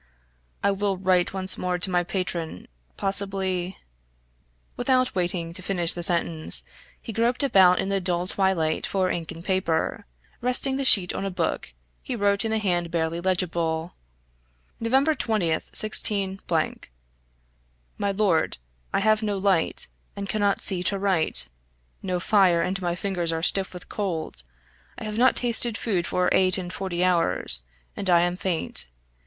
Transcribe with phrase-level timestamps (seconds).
[0.63, 2.67] "I will write once more to my patron
[2.97, 3.77] possibly"
[4.75, 6.63] without waiting to finish the sentence,
[6.99, 10.07] he groped about in the dull twilight for ink and paper;
[10.41, 13.93] resting the sheet on a book, he wrote in a hand barely legible:
[14.79, 14.91] "Nov.
[15.03, 16.39] 20th 16,
[17.99, 18.57] "MY LORD
[18.91, 21.47] I have no light, and cannot see to write
[22.01, 24.41] no fire and my fingers are stiff with cold
[24.97, 27.61] I have not tasted food for eight and forty hours,
[27.95, 28.87] and I am faint.